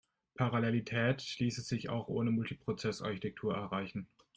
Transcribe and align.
Parallelität 0.33 1.35
ließe 1.37 1.61
sich 1.61 1.89
auch 1.89 2.07
ohne 2.07 2.31
Multiprozess-Architektur 2.31 3.53
erreichen. 3.53 4.07